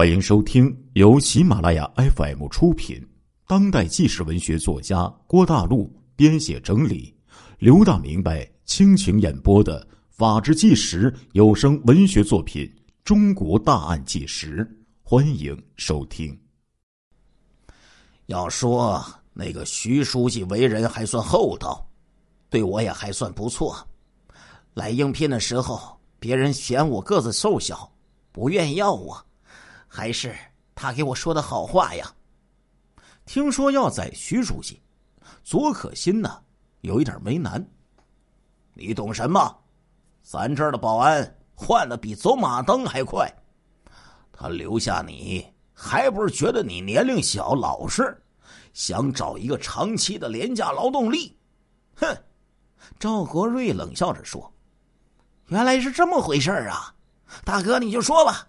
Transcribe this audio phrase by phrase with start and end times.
[0.00, 3.06] 欢迎收听由喜马拉雅 FM 出品、
[3.46, 7.14] 当代纪实文学作家郭大陆编写整理、
[7.58, 12.64] 刘大明白倾情演播的《法制纪实》有声文学作品
[13.04, 14.64] 《中国大案纪实》，
[15.02, 16.34] 欢迎收听。
[18.24, 19.04] 要说
[19.34, 21.86] 那个徐书记为人还算厚道，
[22.48, 23.76] 对我也还算不错。
[24.72, 27.92] 来应聘的时候，别人嫌我个子瘦小，
[28.32, 29.22] 不愿要我。
[29.92, 30.32] 还是
[30.72, 32.08] 他给我说的好话呀。
[33.26, 34.80] 听说要宰徐书记，
[35.42, 36.42] 左可心呢
[36.82, 37.62] 有一点为难。
[38.72, 39.58] 你懂什么？
[40.22, 43.28] 咱这儿的保安换的比走马灯还快。
[44.32, 48.16] 他留下你，还不是觉得你年龄小、老实，
[48.72, 51.36] 想找一个长期的廉价劳动力？
[51.96, 52.16] 哼！
[52.98, 54.50] 赵国瑞冷笑着说
[55.48, 56.94] ：“原来是这么回事啊，
[57.44, 58.46] 大哥你就说吧。”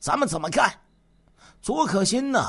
[0.00, 0.72] 咱们怎么干？
[1.60, 2.40] 左可心呢？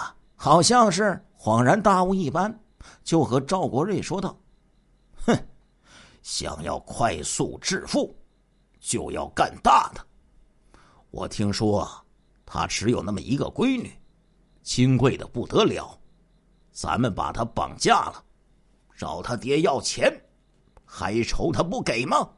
[0.41, 2.57] 好像是恍然大悟一般，
[3.03, 4.39] 就和赵国瑞说道
[5.27, 5.37] ：“哼，
[6.21, 8.15] 想要快速致富，
[8.79, 10.05] 就要干大的。
[11.11, 11.85] 我听说
[12.45, 13.91] 他只有那么一个闺女，
[14.63, 15.99] 金贵的不得了。
[16.71, 18.23] 咱们把他绑架了，
[18.95, 20.09] 找他爹要钱，
[20.85, 22.29] 还愁他不给吗？”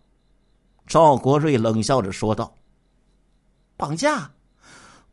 [0.88, 2.55] 赵国瑞冷笑着说道
[3.77, 4.31] ：“绑架。”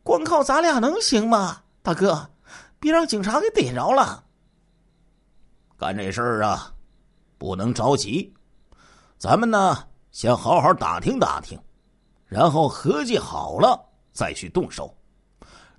[0.09, 2.27] 光靠咱俩能行吗，大哥？
[2.79, 4.23] 别让警察给逮着了。
[5.77, 6.73] 干这事儿啊，
[7.37, 8.33] 不能着急。
[9.19, 11.61] 咱们呢，先好好打听打听，
[12.25, 13.79] 然后合计好了
[14.11, 14.97] 再去动手。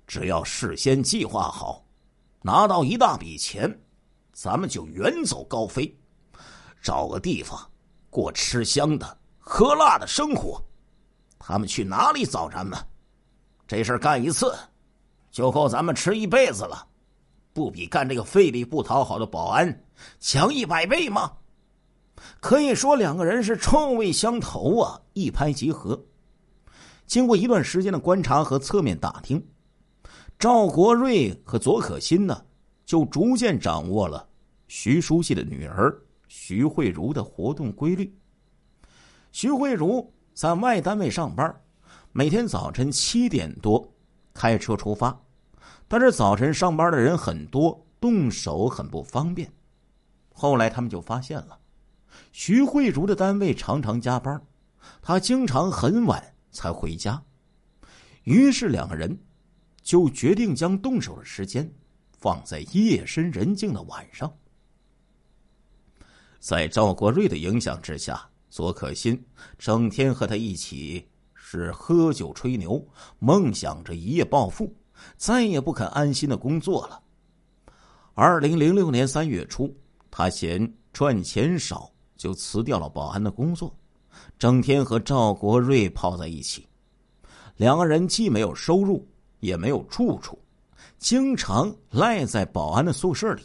[0.07, 1.83] 只要事先计划好，
[2.41, 3.69] 拿到一大笔钱，
[4.31, 5.93] 咱们就远走高飞，
[6.81, 7.59] 找个地方
[8.09, 10.63] 过吃香的喝辣的生活。
[11.37, 12.79] 他们去哪里找咱们？
[13.71, 14.53] 这事干一次，
[15.31, 16.85] 就够咱们吃一辈子了，
[17.53, 19.85] 不比干这个费力不讨好的保安
[20.19, 21.31] 强一百倍吗？
[22.41, 25.97] 可以说两个人是臭味相投啊，一拍即合。
[27.05, 29.41] 经过一段时间的观察和侧面打听，
[30.37, 32.43] 赵国瑞和左可心呢，
[32.85, 34.27] 就逐渐掌握了
[34.67, 38.13] 徐书记的女儿徐慧茹的活动规律。
[39.31, 41.55] 徐慧茹在外单位上班。
[42.13, 43.93] 每天早晨七点多
[44.33, 45.17] 开车出发，
[45.87, 49.49] 但是早晨上班的人很多，动手很不方便。
[50.33, 51.57] 后来他们就发现了，
[52.33, 54.41] 徐慧茹的单位常常加班，
[55.01, 57.23] 她经常很晚才回家。
[58.23, 59.17] 于是两个人
[59.81, 61.73] 就决定将动手的时间
[62.19, 64.29] 放在夜深人静的晚上。
[66.39, 69.23] 在赵国瑞的影响之下，左可心
[69.57, 71.07] 整天和他一起。
[71.53, 72.81] 是喝酒吹牛，
[73.19, 74.73] 梦想着一夜暴富，
[75.17, 77.01] 再也不肯安心的工作了。
[78.13, 79.69] 二零零六年三月初，
[80.09, 83.75] 他嫌赚钱少，就辞掉了保安的工作，
[84.39, 86.65] 整天和赵国瑞泡在一起。
[87.57, 89.05] 两个人既没有收入，
[89.41, 90.39] 也没有住处，
[90.99, 93.43] 经常赖在保安的宿舍里，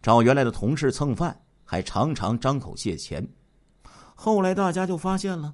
[0.00, 3.22] 找原来的同事蹭饭，还常常张口借钱。
[4.14, 5.52] 后来大家就发现了。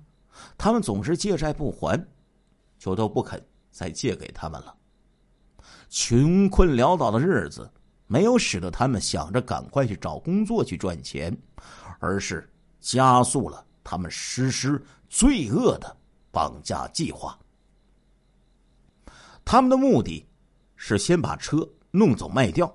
[0.56, 2.02] 他们总是借债不还，
[2.78, 4.76] 就都不肯再借给他们了。
[5.88, 7.70] 穷困潦倒的日子
[8.06, 11.36] 没有使得他们想着赶快去找工作去赚钱，
[11.98, 12.48] 而是
[12.80, 15.96] 加速了他们实施罪恶的
[16.30, 17.38] 绑架计划。
[19.44, 20.26] 他们的目的
[20.76, 22.74] 是先把车弄走卖掉，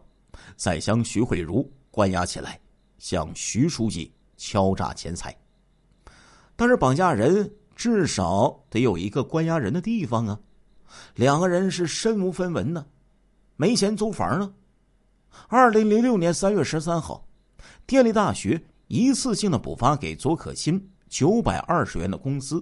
[0.55, 2.59] 再将徐慧茹关押起来，
[2.97, 5.35] 向徐书记敲诈钱财。
[6.59, 10.37] 但是绑架人至少得有一个关押人的地方啊！
[11.15, 12.85] 两个人是身无分文呢，
[13.55, 14.53] 没钱租房呢。
[15.47, 17.25] 二零零六年三月十三号，
[17.87, 22.61] 电力大学一次性的补发给左可心九百二十元的工资，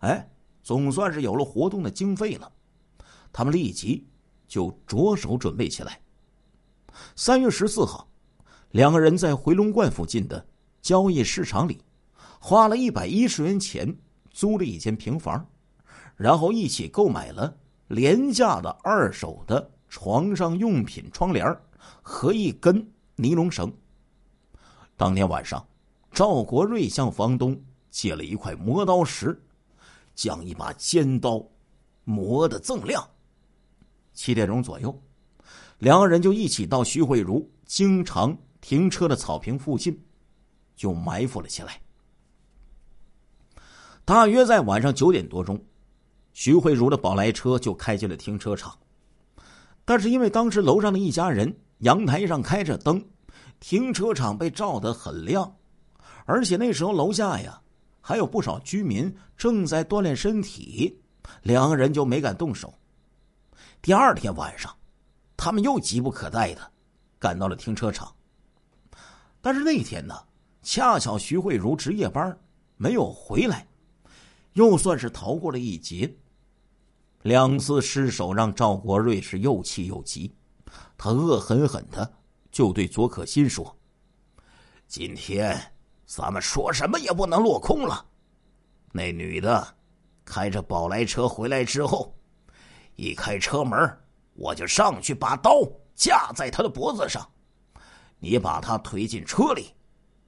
[0.00, 0.28] 哎，
[0.62, 2.52] 总算是有了活动的经费了。
[3.32, 4.06] 他们立即
[4.48, 5.98] 就着手准备起来。
[7.16, 8.06] 三月十四号，
[8.72, 10.46] 两个人在回龙观附近的
[10.82, 11.80] 交易市场里。
[12.42, 13.94] 花了一百一十元钱
[14.30, 15.46] 租了一间平房，
[16.16, 17.54] 然后一起购买了
[17.88, 21.54] 廉价的二手的床上用品窗帘
[22.00, 23.70] 和一根尼龙绳。
[24.96, 25.64] 当天晚上，
[26.10, 29.38] 赵国瑞向房东借了一块磨刀石，
[30.14, 31.46] 将一把尖刀
[32.04, 33.06] 磨得锃亮。
[34.14, 34.98] 七点钟左右，
[35.78, 40.02] 两个人就一起到徐慧茹经常停车的草坪附近，
[40.74, 41.78] 就埋伏了起来。
[44.10, 45.56] 大约在晚上九点多钟，
[46.32, 48.76] 徐慧茹的宝来车就开进了停车场。
[49.84, 53.00] 但是因为当时楼上的一家人阳台上开着灯，
[53.60, 55.54] 停车场被照得很亮，
[56.24, 57.62] 而且那时候楼下呀
[58.00, 61.00] 还有不少居民正在锻炼身体，
[61.42, 62.74] 两个人就没敢动手。
[63.80, 64.74] 第二天晚上，
[65.36, 66.68] 他们又急不可待的
[67.16, 68.12] 赶到了停车场。
[69.40, 70.16] 但是那天呢，
[70.64, 72.36] 恰巧徐慧茹值夜班
[72.76, 73.64] 没有回来，
[74.60, 76.14] 又算是逃过了一劫。
[77.22, 80.34] 两次失手让赵国瑞是又气又急，
[80.98, 82.12] 他恶狠狠的
[82.50, 83.74] 就对左可心说
[84.86, 85.58] ：“今天
[86.04, 88.04] 咱们说什么也不能落空了。
[88.92, 89.66] 那女的
[90.26, 92.14] 开着宝来车回来之后，
[92.96, 93.98] 一开车门，
[94.34, 95.62] 我就上去把刀
[95.94, 97.26] 架在她的脖子上。”
[98.22, 99.68] 你把他推进车里，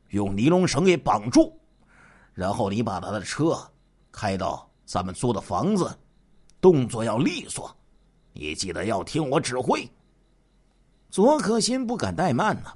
[0.08, 1.60] 用尼龙绳给绑住，
[2.32, 3.70] 然后你把他的车
[4.12, 5.98] 开到咱们租的房子，
[6.60, 7.74] 动作要利索，
[8.32, 9.90] 你记得要听我指挥。
[11.10, 12.72] 左可心不敢怠慢呢，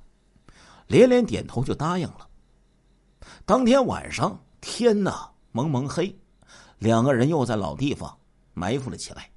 [0.88, 2.28] 连连点头就答应了。
[3.44, 6.18] 当天晚上天呐蒙蒙黑，
[6.78, 8.18] 两个人又在老地方
[8.54, 9.30] 埋伏了起来，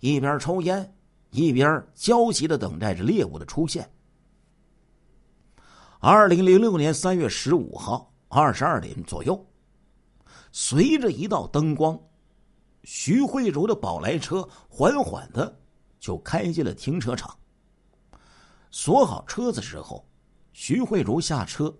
[0.00, 0.94] 一边抽烟，
[1.30, 3.90] 一边焦急的等待着猎物的出现。
[5.98, 9.46] 二零零六年三月十五号二十二点左右，
[10.52, 11.98] 随着一道灯光，
[12.84, 15.58] 徐慧茹的宝来车缓缓的
[15.98, 17.36] 就开进了停车场。
[18.70, 20.06] 锁好车子之后，
[20.52, 21.74] 徐慧茹下车，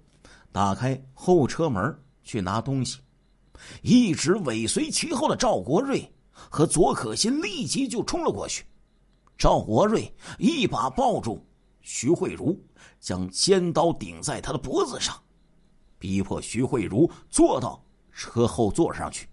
[0.53, 2.99] 打开后车门去拿东西，
[3.83, 8.65] 一直尾随其后的赵国瑞和左可心立即就冲了过去。
[9.39, 11.45] 赵国瑞一把抱住。
[11.83, 12.63] 徐慧茹
[13.01, 15.19] 将尖刀顶在他的脖子上，
[15.99, 19.29] 逼迫徐慧茹坐到车后座上去。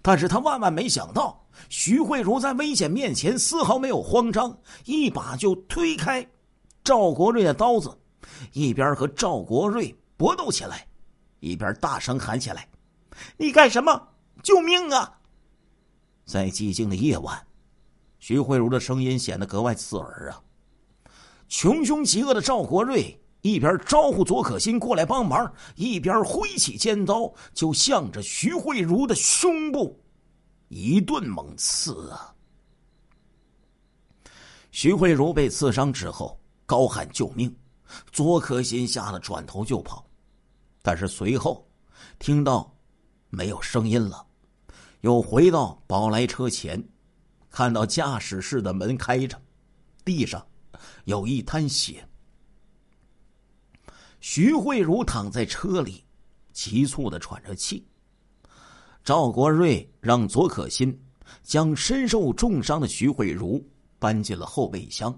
[0.00, 6.26] 但是他万万没想到，徐慧茹在危险面前丝毫没有慌张，一把就推开
[6.84, 7.96] 赵国瑞的刀子，
[8.52, 10.86] 一边和赵国瑞搏斗起来，
[11.40, 12.68] 一边大声喊起来
[13.36, 14.08] ：“你干什么？
[14.42, 15.18] 救命啊！”
[16.24, 17.44] 在寂静的夜晚，
[18.20, 20.40] 徐慧茹的声音显得格外刺耳啊。
[21.48, 30.00] 穷凶极恶的赵国瑞一边招呼左可心过来帮忙，一边挥起尖刀就向着徐慧茹的胸部
[30.68, 32.34] 一顿猛刺啊！
[34.70, 37.54] 徐慧茹被刺伤之后高喊救命，
[38.10, 40.06] 左可心吓得转头就跑，
[40.80, 41.68] 但是随后
[42.18, 42.72] 听到
[43.28, 44.24] 没有声音了，
[45.00, 46.82] 又回到宝来车前，
[47.50, 49.36] 看到驾驶室的门开着，
[50.04, 50.46] 地上。
[51.04, 52.08] 有一滩血，
[54.22, 56.04] 徐慧茹躺在车里，
[56.52, 57.84] 急促的喘着气。
[59.02, 60.96] 赵国瑞让左可心
[61.42, 63.60] 将身受重伤的徐慧茹
[63.98, 65.12] 搬进了后备箱，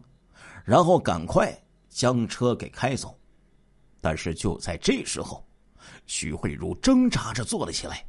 [0.64, 1.54] 然后赶快
[1.90, 3.14] 将车给开走。
[4.00, 5.46] 但是就在这时候，
[6.06, 8.06] 徐慧茹挣扎着坐了起来，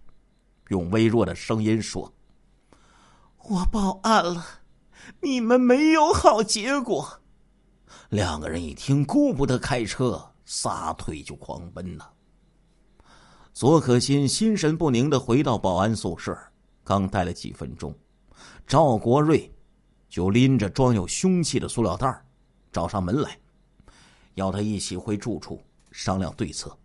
[0.69, 2.11] 用微弱的声音说
[3.49, 4.45] ：“我报案了，
[5.21, 7.19] 你们没有好结果。”
[8.11, 12.07] 两个人一听，顾不得开车，撒腿就狂奔呐。
[13.51, 16.37] 左可心心神不宁的回到保安宿舍，
[16.83, 17.93] 刚待了几分钟，
[18.65, 19.53] 赵国瑞
[20.07, 22.25] 就拎着装有凶器的塑料袋
[22.71, 23.37] 找上门来，
[24.35, 26.77] 要他一起回住处商量对策。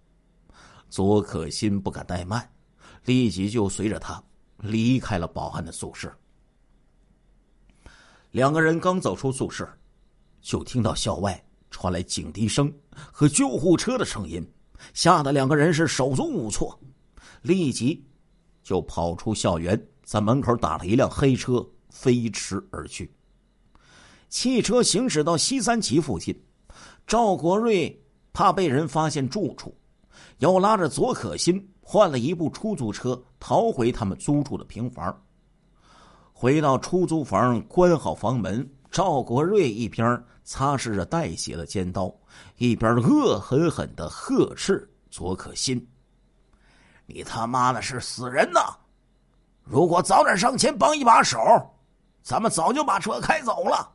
[0.88, 2.50] 左可心不敢怠慢，
[3.04, 4.22] 立即就随着他
[4.58, 6.12] 离开了保安的宿舍。
[8.30, 9.68] 两个人刚走出宿舍。
[10.42, 12.72] 就听到校外传来警笛声
[13.12, 14.46] 和救护车的声音，
[14.92, 16.78] 吓得两个人是手足无措，
[17.42, 18.04] 立即
[18.62, 23.10] 就跑出校园，在门口打了一辆黑车飞驰而去。
[24.28, 26.38] 汽车行驶到西三旗附近，
[27.06, 28.00] 赵国瑞
[28.32, 29.74] 怕被人发现住处，
[30.38, 35.22] 又拉着左可心换了一部出租车逃回他们租住的平房。
[36.32, 38.68] 回到出租房，关好房门。
[38.90, 42.12] 赵国瑞一边擦拭着带血的尖刀，
[42.56, 45.88] 一边恶狠狠的呵斥左可心
[47.06, 48.76] ：“你他妈的是死人呐！
[49.62, 51.38] 如果早点上前帮一把手，
[52.20, 53.88] 咱们早就把车开走了。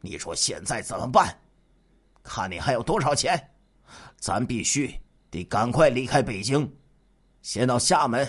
[0.00, 1.36] 你说现在怎么办？
[2.22, 3.50] 看你还有多少钱，
[4.16, 4.98] 咱必须
[5.30, 6.72] 得赶快离开北京，
[7.42, 8.26] 先到厦门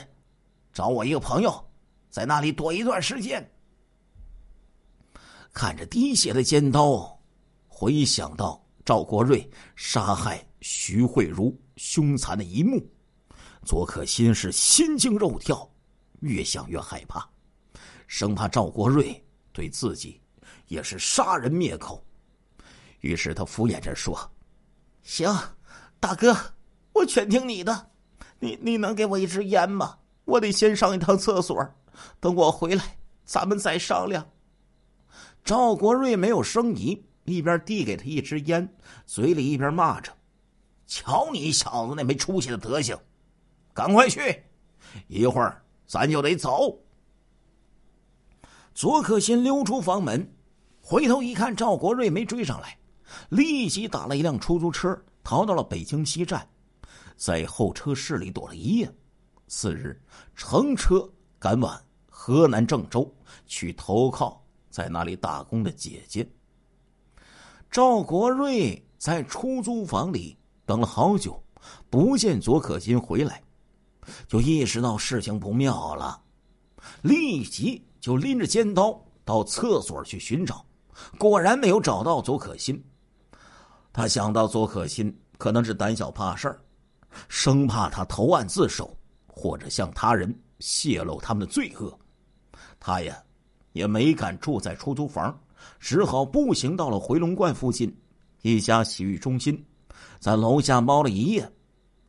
[0.73, 1.63] 找我一个朋友，
[2.09, 3.49] 在那里躲一段时间。”
[5.53, 7.15] 看着滴血的尖刀，
[7.67, 12.83] 回想到赵国瑞杀害徐慧茹凶残的一幕，
[13.63, 15.69] 左可心是心惊肉跳，
[16.21, 17.23] 越想越害怕，
[18.07, 20.19] 生怕赵国瑞对自己
[20.69, 22.03] 也是杀人灭口。
[23.01, 24.19] 于是他敷衍着说
[25.03, 25.31] ：“行，
[25.99, 26.35] 大哥，
[26.93, 27.91] 我全听你的。
[28.39, 29.99] 你你能给我一支烟吗？
[30.25, 31.63] 我得先上一趟厕所，
[32.19, 34.27] 等我回来，咱们再商量。”
[35.43, 38.73] 赵国瑞没有生疑，一边递给他一支烟，
[39.05, 40.09] 嘴里一边骂着
[40.87, 42.97] ：“瞧你小子那没出息的德行，
[43.73, 44.43] 赶快去，
[45.07, 46.79] 一会儿咱就得走。”
[48.73, 50.33] 左可心溜出房门，
[50.81, 52.77] 回头一看，赵国瑞没追上来，
[53.29, 56.47] 立即打了一辆出租车，逃到了北京西站，
[57.17, 58.89] 在候车室里躲了一夜。
[59.47, 60.01] 次日，
[60.35, 61.07] 乘车
[61.37, 63.13] 赶往河南郑州，
[63.45, 64.42] 去投靠
[64.73, 66.27] 在那里打工的姐姐。
[67.69, 71.41] 赵国瑞在出租房里等了好久，
[71.89, 73.41] 不见左可心回来，
[74.27, 76.19] 就意识到事情不妙了，
[77.03, 77.87] 立即。
[78.03, 80.65] 就拎着尖刀到厕所去寻找，
[81.17, 82.83] 果然没有找到左可心。
[83.93, 86.61] 他想到左可心可能是胆小怕事儿，
[87.29, 88.93] 生怕他投案自首
[89.25, 91.97] 或者向他人泄露他们的罪恶，
[92.77, 93.23] 他呀
[93.73, 95.37] 也没敢住在出租房，
[95.79, 97.93] 只好步行到了回龙观附近
[98.41, 99.63] 一家洗浴中心，
[100.19, 101.51] 在楼下猫了一夜。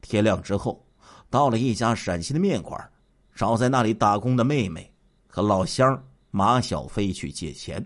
[0.01, 0.87] 天亮之后，
[1.29, 2.91] 到了一家陕西的面馆，
[3.35, 4.89] 找在那里打工的妹妹。
[5.27, 7.85] 和老乡马小飞去借钱。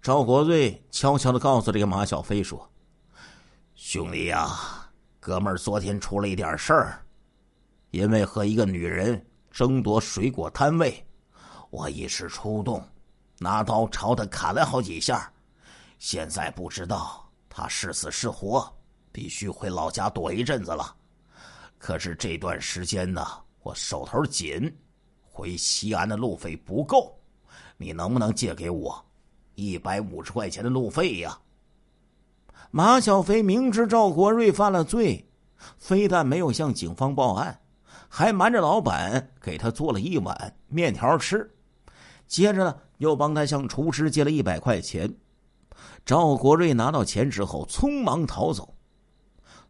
[0.00, 2.66] 赵国瑞悄悄的告诉这个马小飞说
[3.76, 4.48] ：“兄弟呀，
[5.20, 7.04] 哥们昨天出了一点事儿，
[7.90, 11.06] 因为和一个女人争夺水果摊位，
[11.74, 12.80] 我一时冲动，
[13.36, 15.28] 拿刀朝他砍了好几下。
[15.98, 18.72] 现在不知道他是死是活，
[19.10, 20.94] 必须回老家躲一阵子了。
[21.76, 23.26] 可是这段时间呢，
[23.64, 24.72] 我手头紧。”
[25.26, 27.18] 回西安的路费不够，
[27.76, 29.04] 你能不能借给我
[29.56, 31.36] 一百五十块钱的路费呀？
[32.70, 35.28] 马小飞明知赵国瑞犯了罪，
[35.76, 37.60] 非但没有向警方报案，
[38.08, 41.52] 还瞒着老板给他做了一碗面条吃，
[42.26, 45.12] 接着呢又帮他向厨师借了一百块钱。
[46.04, 48.74] 赵国瑞拿到钱之后，匆忙逃走。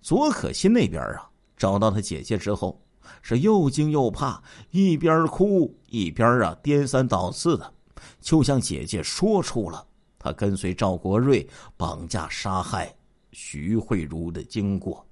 [0.00, 2.80] 左可心那边啊，找到他姐姐之后。
[3.20, 7.74] 是又惊又怕，一边哭一边啊颠三倒四的，
[8.18, 9.86] 就向姐姐说出了
[10.18, 11.46] 他跟随赵国瑞
[11.76, 12.94] 绑架杀害
[13.32, 15.06] 徐慧茹的经过。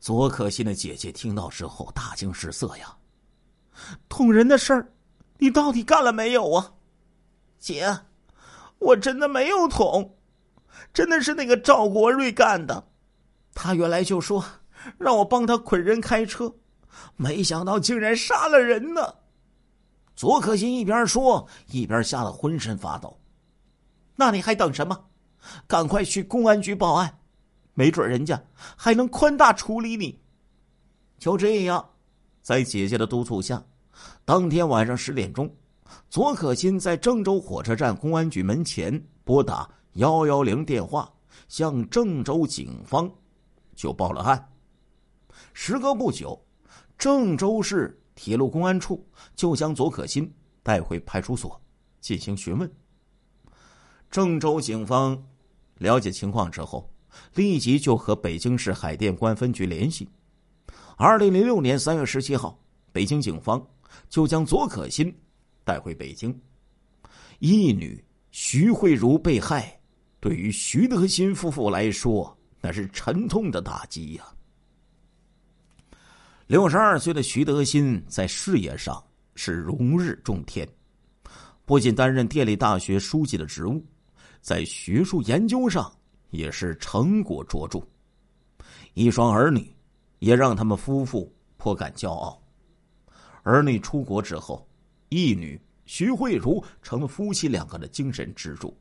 [0.00, 2.96] 左可心的姐姐听到之后大惊失色呀，
[4.08, 4.90] 捅人的事儿，
[5.38, 6.72] 你到底干了没有啊？
[7.58, 8.00] 姐，
[8.78, 10.16] 我真的没有捅，
[10.92, 12.88] 真的是那个赵国瑞干的，
[13.54, 14.44] 他原来就说。
[14.98, 16.54] 让我帮他捆人开车，
[17.16, 19.00] 没想到竟然杀了人呢！
[20.14, 23.18] 左可心一边说，一边吓得浑身发抖。
[24.14, 25.06] 那你还等什么？
[25.66, 27.18] 赶快去公安局报案，
[27.72, 28.44] 没准人家
[28.76, 30.20] 还能宽大处理你。
[31.18, 31.88] 就这样，
[32.42, 33.64] 在姐姐的督促下，
[34.24, 35.52] 当天晚上十点钟，
[36.08, 41.12] 左可心在郑州火车站公安局门前拨打幺幺零电话，
[41.48, 43.10] 向郑州警方
[43.74, 44.52] 就报了案。
[45.52, 46.40] 时隔不久，
[46.96, 50.32] 郑州市铁路公安处就将左可心
[50.62, 51.60] 带回派出所
[52.00, 52.70] 进行询问。
[54.10, 55.20] 郑州警方
[55.78, 56.88] 了解情况之后，
[57.34, 60.08] 立即就和北京市海淀公安分局联系。
[60.96, 62.56] 二零零六年三月十七号，
[62.92, 63.64] 北京警方
[64.08, 65.14] 就将左可心
[65.64, 66.36] 带回北京。
[67.38, 69.78] 义女徐慧茹被害，
[70.20, 74.24] 对于徐德新夫妇来说，那是沉痛的打击呀。
[76.46, 79.02] 六十二岁的徐德新在事业上
[79.34, 80.68] 是如日中天，
[81.64, 83.84] 不仅担任电力大学书记的职务，
[84.40, 85.90] 在学术研究上
[86.30, 87.80] 也是成果卓著。
[88.92, 89.74] 一双儿女
[90.18, 92.40] 也让他们夫妇颇感骄傲。
[93.44, 94.68] 儿女出国之后，
[95.10, 98.76] 义女徐慧茹成了夫妻两个的精神支柱。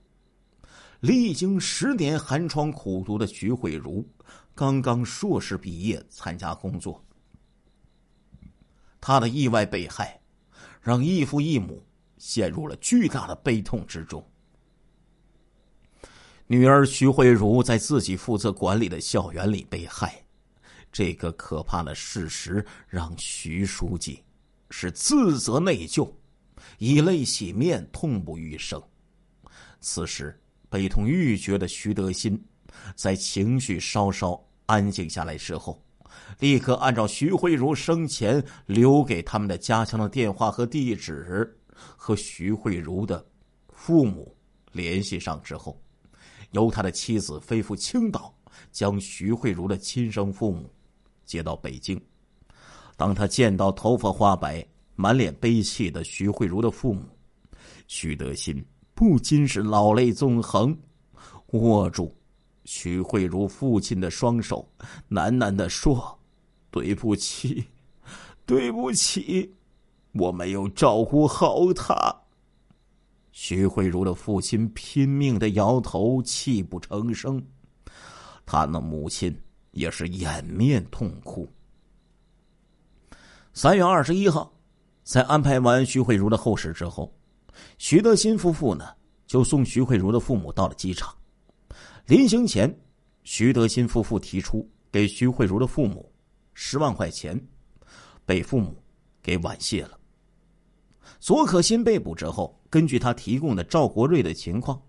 [1.02, 4.08] 历经十年寒窗苦读的徐慧茹，
[4.56, 7.04] 刚刚硕士毕业参加工作。
[9.02, 10.18] 他的意外被害，
[10.82, 11.86] 让义父义母
[12.18, 14.26] 陷入了巨大的悲痛之中。
[16.48, 20.24] 女儿徐慧茹在自己负责管理的校园里被害，
[20.90, 24.24] 这个可怕的事实让徐书记
[24.76, 26.12] 是自责内疚，
[26.80, 28.82] 以泪洗面，痛不欲生。
[29.80, 32.44] 此时悲痛欲绝的徐德新，
[32.96, 35.80] 在情绪稍稍安静下来之后。
[36.40, 41.56] 立刻按照徐慧茹生前留给他们的家乡的电话和地址，
[41.96, 43.24] 和徐慧茹的
[43.70, 44.36] 父母
[44.72, 45.80] 联系上之后，
[46.50, 48.36] 由他的妻子飞赴青岛，
[48.72, 50.68] 将徐慧茹的亲生父母
[51.26, 52.02] 接到北京。
[52.96, 57.04] 当他见到头发花白、满脸悲戚的徐慧茹的父母，
[57.88, 60.78] 徐德新不禁是老泪纵横，
[61.52, 62.16] 握住
[62.66, 64.68] 徐慧茹父亲的双手，
[65.10, 66.18] 喃喃的说
[66.70, 67.66] ：“对不起，
[68.46, 69.54] 对不起。”
[70.14, 72.16] 我没有照顾好他。
[73.32, 77.44] 徐慧茹的父亲拼命的摇头，泣不成声。
[78.46, 79.36] 他的母亲
[79.72, 81.52] 也是掩面痛哭。
[83.56, 84.52] 三月二十一号，
[85.04, 87.16] 在安排完徐慧茹的后事之后，
[87.78, 88.84] 徐德新夫妇呢
[89.28, 91.16] 就送徐慧茹的父母到了机场。
[92.08, 92.76] 临行前，
[93.22, 96.12] 徐德新夫妇提出给徐慧茹的父母
[96.56, 97.40] 十万块钱，
[98.26, 98.76] 被父母
[99.22, 100.00] 给婉谢了。
[101.20, 104.82] 左可欣被捕之后，根据他提供的赵国瑞的情况，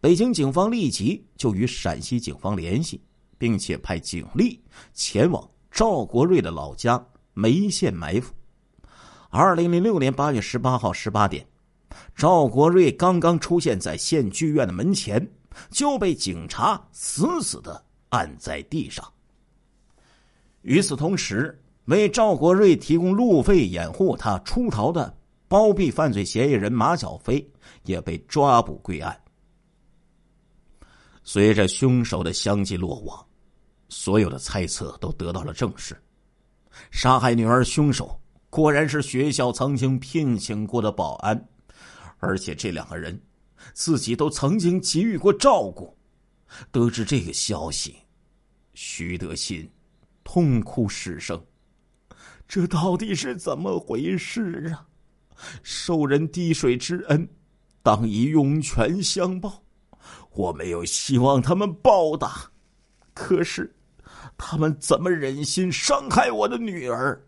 [0.00, 2.98] 北京警方立即就与陕西警方联系，
[3.36, 4.58] 并且派警力
[4.94, 7.06] 前往赵国瑞的老家
[7.36, 8.32] 眉县埋伏。
[9.28, 11.46] 二零零六年八月十八号十八点，
[12.14, 15.30] 赵国瑞刚刚出现在县剧院的门前，
[15.70, 19.06] 就被警察死死的按在地上。
[20.62, 25.14] 与此同时，为赵国瑞提供路费、掩护他出逃的。
[25.48, 27.48] 包庇犯罪嫌疑人马小飞
[27.84, 29.16] 也被抓捕归案。
[31.22, 33.24] 随着凶手的相继落网，
[33.88, 35.96] 所有的猜测都得到了证实。
[36.90, 41.48] 杀害女儿凶手果然是学校曾经聘请过的保安，
[42.18, 43.20] 而且这两个人
[43.72, 45.96] 自己都曾经给予过照顾。
[46.70, 47.96] 得知这个消息，
[48.74, 49.68] 徐德新
[50.22, 51.42] 痛哭失声
[52.46, 54.86] ：“这到底是怎么回事啊？”
[55.62, 57.28] 受人滴水之恩，
[57.82, 59.62] 当以涌泉相报。
[60.30, 62.50] 我没有希望他们报答，
[63.12, 63.74] 可是
[64.38, 67.20] 他们怎么忍心伤害我的女儿？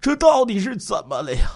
[0.00, 1.48] 这到底是怎么了呀？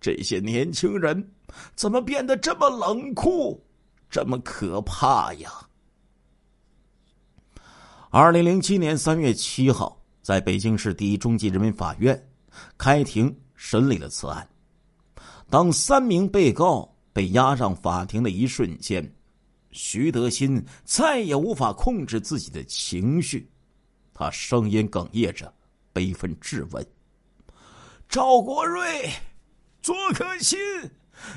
[0.00, 1.32] 这些年轻人
[1.74, 3.64] 怎么变得这么冷酷，
[4.10, 5.50] 这么可怕呀？
[8.10, 12.28] 二零零七年三月七号，在北京市第一中级人民法院
[12.76, 14.46] 开庭审理了此案。
[15.48, 19.14] 当三名被告被押上法庭的一瞬间，
[19.70, 23.48] 徐德新再也无法控制自己的情绪，
[24.14, 25.52] 他声音哽咽着，
[25.92, 26.86] 悲愤质问
[28.08, 29.10] ：“赵国瑞，
[29.82, 30.58] 左可欣，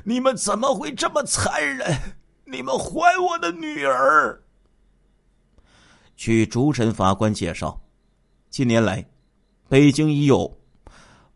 [0.05, 1.97] 你们怎么会这么残忍？
[2.45, 4.41] 你们还我的女儿！”
[6.15, 7.81] 据主审法官介绍，
[8.49, 9.05] 近年来，
[9.67, 10.57] 北京已有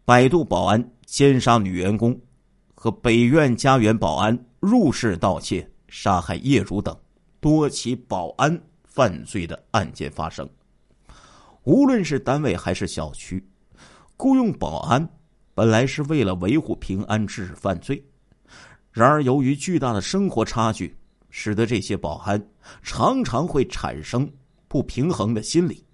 [0.06, 2.18] 百度保安奸杀女员工。
[2.74, 7.00] 和北苑家园保安入室盗窃、杀害业主等
[7.40, 10.50] 多起保安犯罪的案件发生。
[11.64, 13.48] 无论是单位还是小区，
[14.18, 15.08] 雇佣保安
[15.54, 18.04] 本来是为了维护平安、制止犯罪。
[18.92, 20.98] 然而，由于巨大的生活差距，
[21.30, 22.44] 使得这些保安
[22.82, 24.30] 常常会产生
[24.68, 25.86] 不平衡的心理。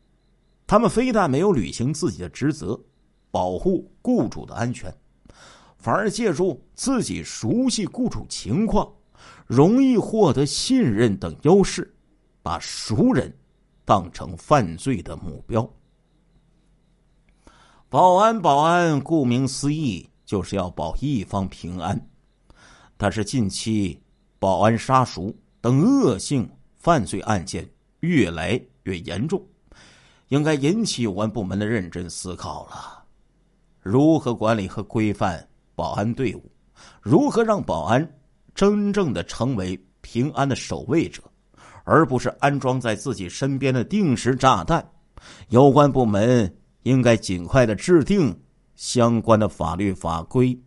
[0.66, 2.80] 他们非但没有履行自己的职责，
[3.30, 4.94] 保护雇主的安全。
[5.78, 8.92] 反而借助自己熟悉雇主情况、
[9.46, 11.94] 容易获得信任等优势，
[12.42, 13.32] 把熟人
[13.88, 15.66] 当成犯罪的目标。
[17.88, 21.98] 保安，保安，顾名思义，就是要保一方平安。
[22.98, 23.98] 但是近期
[24.40, 27.66] 保安杀熟等恶性犯罪案件
[28.02, 29.42] 越来越严重，
[30.28, 33.06] 应该引起有关部门的认真思考了：
[33.80, 35.48] 如何管理和规范？
[35.76, 36.52] 保安队伍
[37.02, 38.20] 如何让保安
[38.54, 41.22] 真正的成为平安的守卫者，
[41.88, 44.86] 而不是安装在自己身边的定时炸弹？
[45.48, 48.38] 有关部门应该尽快的制定
[48.76, 50.60] 相关的法律法规，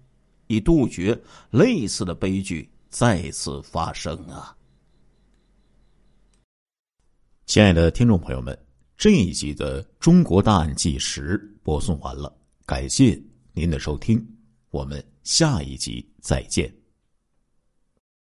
[0.46, 1.16] 以杜绝
[1.50, 4.56] 类似的悲剧再次发生啊！
[7.44, 8.59] 亲爱的听众朋友们，
[8.96, 13.20] 这一集的《中国大案纪实》播送完了，感谢
[13.52, 14.26] 您的收听。
[14.70, 16.79] 我们下一集再见。